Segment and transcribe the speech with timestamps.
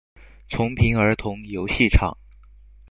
[0.47, 2.17] 重平儿童游戏场